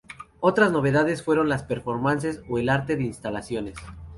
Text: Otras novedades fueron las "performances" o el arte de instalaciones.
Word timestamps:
Otras 0.39 0.71
novedades 0.71 1.21
fueron 1.21 1.47
las 1.47 1.61
"performances" 1.61 2.41
o 2.49 2.57
el 2.57 2.69
arte 2.69 2.95
de 2.95 3.03
instalaciones. 3.03 3.77